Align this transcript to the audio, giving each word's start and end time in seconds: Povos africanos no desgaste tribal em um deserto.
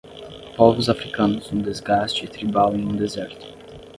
Povos 0.57 0.85
africanos 0.93 1.51
no 1.53 1.61
desgaste 1.69 2.27
tribal 2.33 2.69
em 2.75 2.83
um 2.91 2.95
deserto. 3.03 3.45